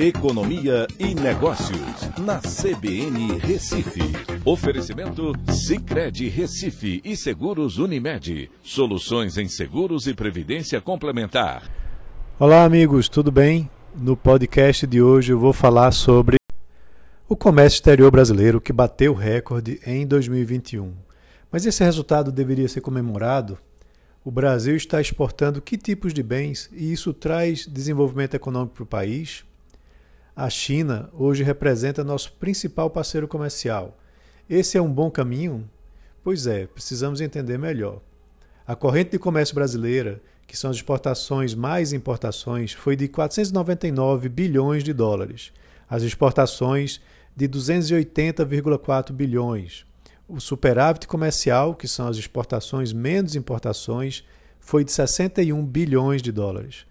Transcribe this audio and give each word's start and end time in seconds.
Economia 0.00 0.86
e 0.96 1.12
Negócios, 1.12 2.08
na 2.20 2.38
CBN 2.38 3.36
Recife. 3.40 4.00
Oferecimento 4.44 5.32
Cicred 5.52 6.28
Recife 6.28 7.00
e 7.04 7.16
Seguros 7.16 7.78
Unimed. 7.78 8.48
Soluções 8.62 9.36
em 9.36 9.48
seguros 9.48 10.06
e 10.06 10.14
previdência 10.14 10.80
complementar. 10.80 11.68
Olá, 12.38 12.62
amigos, 12.62 13.08
tudo 13.08 13.32
bem? 13.32 13.68
No 13.92 14.16
podcast 14.16 14.86
de 14.86 15.02
hoje 15.02 15.32
eu 15.32 15.38
vou 15.40 15.52
falar 15.52 15.90
sobre 15.90 16.36
o 17.28 17.34
comércio 17.34 17.78
exterior 17.78 18.12
brasileiro 18.12 18.60
que 18.60 18.72
bateu 18.72 19.12
recorde 19.12 19.80
em 19.84 20.06
2021. 20.06 20.92
Mas 21.50 21.66
esse 21.66 21.82
resultado 21.82 22.30
deveria 22.30 22.68
ser 22.68 22.82
comemorado? 22.82 23.58
O 24.24 24.30
Brasil 24.30 24.76
está 24.76 25.00
exportando 25.00 25.60
que 25.60 25.76
tipos 25.76 26.14
de 26.14 26.22
bens 26.22 26.70
e 26.72 26.92
isso 26.92 27.12
traz 27.12 27.66
desenvolvimento 27.66 28.34
econômico 28.34 28.76
para 28.76 28.84
o 28.84 28.86
país? 28.86 29.47
A 30.40 30.48
China 30.48 31.10
hoje 31.14 31.42
representa 31.42 32.04
nosso 32.04 32.30
principal 32.34 32.88
parceiro 32.88 33.26
comercial. 33.26 33.98
Esse 34.48 34.78
é 34.78 34.80
um 34.80 34.88
bom 34.88 35.10
caminho? 35.10 35.68
Pois 36.22 36.46
é, 36.46 36.64
precisamos 36.68 37.20
entender 37.20 37.58
melhor. 37.58 38.00
A 38.64 38.76
corrente 38.76 39.10
de 39.10 39.18
comércio 39.18 39.52
brasileira, 39.52 40.22
que 40.46 40.56
são 40.56 40.70
as 40.70 40.76
exportações 40.76 41.56
mais 41.56 41.92
importações, 41.92 42.72
foi 42.72 42.94
de 42.94 43.08
499 43.08 44.28
bilhões 44.28 44.84
de 44.84 44.92
dólares. 44.92 45.52
As 45.90 46.04
exportações 46.04 47.00
de 47.34 47.48
280,4 47.48 49.10
bilhões. 49.10 49.84
O 50.28 50.38
superávit 50.38 51.08
comercial, 51.08 51.74
que 51.74 51.88
são 51.88 52.06
as 52.06 52.16
exportações 52.16 52.92
menos 52.92 53.34
importações, 53.34 54.22
foi 54.60 54.84
de 54.84 54.92
61 54.92 55.66
bilhões 55.66 56.22
de 56.22 56.30
dólares 56.30 56.86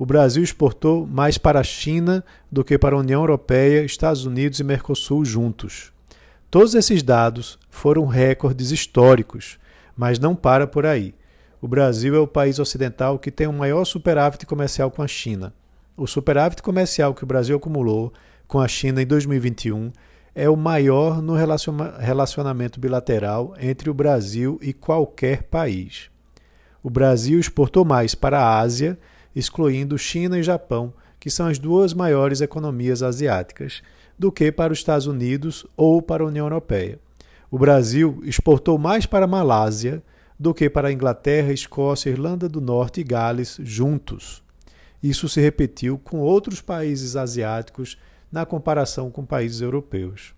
o 0.00 0.06
Brasil 0.06 0.42
exportou 0.42 1.06
mais 1.06 1.36
para 1.36 1.60
a 1.60 1.62
China 1.62 2.24
do 2.50 2.64
que 2.64 2.78
para 2.78 2.96
a 2.96 2.98
União 2.98 3.20
Europeia, 3.20 3.84
Estados 3.84 4.24
Unidos 4.24 4.58
e 4.58 4.64
Mercosul 4.64 5.26
juntos. 5.26 5.92
Todos 6.50 6.74
esses 6.74 7.02
dados 7.02 7.58
foram 7.68 8.06
recordes 8.06 8.70
históricos, 8.70 9.58
mas 9.94 10.18
não 10.18 10.34
para 10.34 10.66
por 10.66 10.86
aí. 10.86 11.14
O 11.60 11.68
Brasil 11.68 12.16
é 12.16 12.18
o 12.18 12.26
país 12.26 12.58
ocidental 12.58 13.18
que 13.18 13.30
tem 13.30 13.46
o 13.46 13.52
maior 13.52 13.84
superávit 13.84 14.46
comercial 14.46 14.90
com 14.90 15.02
a 15.02 15.06
China. 15.06 15.52
O 15.98 16.06
superávit 16.06 16.62
comercial 16.62 17.12
que 17.12 17.24
o 17.24 17.26
Brasil 17.26 17.54
acumulou 17.54 18.10
com 18.48 18.58
a 18.58 18.66
China 18.66 19.02
em 19.02 19.06
2021 19.06 19.92
é 20.34 20.48
o 20.48 20.56
maior 20.56 21.20
no 21.20 21.34
relacionamento 21.34 22.80
bilateral 22.80 23.54
entre 23.60 23.90
o 23.90 23.94
Brasil 23.94 24.58
e 24.62 24.72
qualquer 24.72 25.42
país. 25.42 26.10
O 26.82 26.88
Brasil 26.88 27.38
exportou 27.38 27.84
mais 27.84 28.14
para 28.14 28.40
a 28.40 28.58
Ásia 28.60 28.98
excluindo 29.34 29.98
China 29.98 30.38
e 30.38 30.42
Japão, 30.42 30.92
que 31.18 31.30
são 31.30 31.46
as 31.46 31.58
duas 31.58 31.92
maiores 31.92 32.40
economias 32.40 33.02
asiáticas, 33.02 33.82
do 34.18 34.30
que 34.30 34.50
para 34.50 34.72
os 34.72 34.78
Estados 34.78 35.06
Unidos 35.06 35.66
ou 35.76 36.02
para 36.02 36.22
a 36.22 36.26
União 36.26 36.46
Europeia. 36.46 36.98
O 37.50 37.58
Brasil 37.58 38.20
exportou 38.24 38.78
mais 38.78 39.06
para 39.06 39.24
a 39.24 39.28
Malásia 39.28 40.02
do 40.38 40.54
que 40.54 40.70
para 40.70 40.88
a 40.88 40.92
Inglaterra, 40.92 41.52
Escócia, 41.52 42.10
Irlanda 42.10 42.48
do 42.48 42.60
Norte 42.60 43.00
e 43.00 43.04
Gales 43.04 43.58
juntos. 43.62 44.42
Isso 45.02 45.28
se 45.28 45.40
repetiu 45.40 45.98
com 45.98 46.18
outros 46.18 46.60
países 46.60 47.16
asiáticos 47.16 47.98
na 48.30 48.46
comparação 48.46 49.10
com 49.10 49.24
países 49.24 49.60
europeus. 49.60 50.34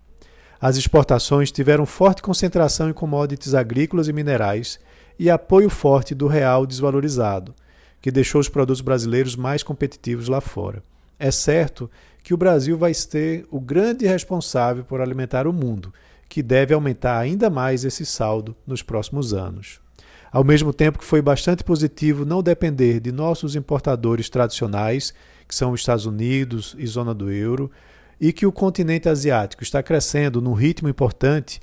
As 0.59 0.77
exportações 0.77 1.51
tiveram 1.51 1.85
forte 1.85 2.21
concentração 2.21 2.89
em 2.89 2.93
commodities 2.93 3.53
agrícolas 3.53 4.07
e 4.07 4.13
minerais 4.13 4.79
e 5.19 5.29
apoio 5.29 5.69
forte 5.69 6.15
do 6.15 6.25
real 6.25 6.65
desvalorizado, 6.65 7.53
que 8.03 8.11
deixou 8.11 8.41
os 8.41 8.49
produtos 8.49 8.81
brasileiros 8.81 9.33
mais 9.33 9.63
competitivos 9.63 10.27
lá 10.27 10.41
fora. 10.41 10.83
É 11.17 11.31
certo 11.31 11.89
que 12.21 12.33
o 12.33 12.37
Brasil 12.37 12.77
vai 12.77 12.93
ser 12.93 13.47
o 13.49 13.61
grande 13.61 14.05
responsável 14.05 14.83
por 14.83 14.99
alimentar 14.99 15.47
o 15.47 15.53
mundo, 15.53 15.93
que 16.27 16.43
deve 16.43 16.73
aumentar 16.73 17.17
ainda 17.17 17.49
mais 17.49 17.85
esse 17.85 18.05
saldo 18.05 18.53
nos 18.67 18.83
próximos 18.83 19.33
anos. 19.33 19.79
Ao 20.33 20.43
mesmo 20.43 20.73
tempo 20.73 20.99
que 20.99 21.05
foi 21.05 21.21
bastante 21.21 21.63
positivo 21.63 22.25
não 22.25 22.43
depender 22.43 22.99
de 22.99 23.09
nossos 23.09 23.55
importadores 23.55 24.29
tradicionais, 24.29 25.13
que 25.47 25.55
são 25.55 25.71
os 25.71 25.79
Estados 25.79 26.05
Unidos 26.05 26.75
e 26.77 26.85
zona 26.85 27.13
do 27.13 27.31
euro, 27.31 27.71
e 28.19 28.33
que 28.33 28.45
o 28.45 28.51
continente 28.51 29.07
asiático 29.07 29.63
está 29.63 29.81
crescendo 29.81 30.41
num 30.41 30.51
ritmo 30.51 30.89
importante, 30.89 31.61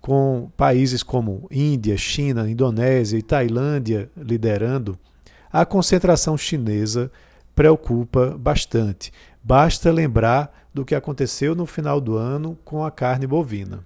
com 0.00 0.52
países 0.56 1.02
como 1.02 1.48
Índia, 1.50 1.96
China, 1.96 2.48
Indonésia 2.48 3.18
e 3.18 3.22
Tailândia 3.22 4.08
liderando, 4.16 4.96
a 5.52 5.64
concentração 5.64 6.36
chinesa 6.36 7.10
preocupa 7.54 8.36
bastante. 8.38 9.12
Basta 9.42 9.90
lembrar 9.90 10.68
do 10.72 10.84
que 10.84 10.94
aconteceu 10.94 11.54
no 11.54 11.66
final 11.66 12.00
do 12.00 12.16
ano 12.16 12.56
com 12.64 12.84
a 12.84 12.90
carne 12.90 13.26
bovina. 13.26 13.84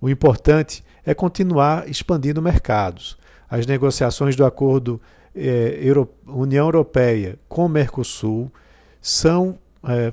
O 0.00 0.08
importante 0.08 0.84
é 1.04 1.14
continuar 1.14 1.88
expandindo 1.88 2.42
mercados. 2.42 3.16
As 3.48 3.66
negociações 3.66 4.36
do 4.36 4.44
acordo 4.44 5.00
eh, 5.34 5.78
Euro 5.82 6.08
União 6.26 6.66
Europeia 6.66 7.38
com 7.48 7.68
Mercosul 7.68 8.52
são 9.00 9.58
eh, 9.84 10.10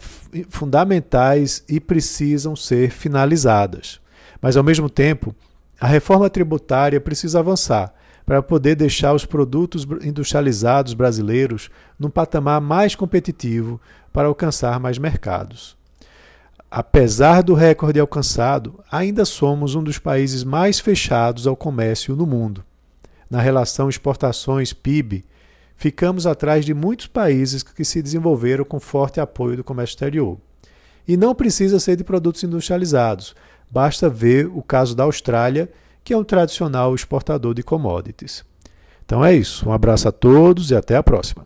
fundamentais 0.50 1.64
e 1.68 1.80
precisam 1.80 2.56
ser 2.56 2.92
finalizadas. 2.92 4.00
Mas, 4.42 4.56
ao 4.56 4.64
mesmo 4.64 4.90
tempo, 4.90 5.36
a 5.80 5.88
reforma 5.88 6.30
tributária 6.30 7.02
precisa 7.02 7.40
avançar 7.40 7.94
para 8.28 8.44
poder 8.44 8.76
deixar 8.76 9.14
os 9.14 9.24
produtos 9.24 9.88
industrializados 10.04 10.94
brasileiros 10.94 11.70
num 11.98 12.10
patamar 12.10 12.60
mais 12.60 12.94
competitivo 12.94 13.80
para 14.12 14.28
alcançar 14.28 14.82
mais 14.82 14.98
mercados. 14.98 15.78
Apesar 16.70 17.42
do 17.42 17.54
recorde 17.54 18.02
alcançado, 18.02 18.84
ainda 18.92 19.24
somos 19.24 19.76
um 19.76 19.82
dos 19.82 19.98
países 19.98 20.44
mais 20.44 20.78
fechados 20.78 21.48
ao 21.48 21.56
comércio 21.56 22.18
no 22.18 22.28
mundo. 22.28 22.66
Na 23.30 23.40
relação 23.40 23.88
exportações-PIB, 23.88 25.24
ficamos 25.78 26.28
atrás 26.28 26.66
de 26.66 26.74
muitos 26.74 27.08
países 27.08 27.64
que 27.64 27.86
se 27.86 28.02
desenvolveram 28.02 28.66
com 28.66 28.78
forte 28.78 29.22
apoio 29.22 29.56
do 29.56 29.64
comércio 29.64 29.94
exterior. 29.94 30.38
E 31.08 31.16
não 31.16 31.34
precisa 31.34 31.80
ser 31.80 31.96
de 31.96 32.04
produtos 32.04 32.44
industrializados, 32.44 33.34
basta 33.72 34.10
ver 34.10 34.48
o 34.48 34.62
caso 34.62 34.94
da 34.94 35.06
Austrália 35.06 35.70
que 36.08 36.14
é 36.14 36.18
um 36.18 36.24
tradicional 36.24 36.96
exportador 36.96 37.54
de 37.54 37.62
commodities. 37.62 38.46
Então 39.06 39.26
é 39.26 39.36
isso. 39.36 39.68
Um 39.68 39.74
abraço 39.74 40.08
a 40.08 40.12
todos 40.14 40.72
e 40.72 40.76
até 40.76 40.96
a 40.96 41.04
próxima. 41.04 41.46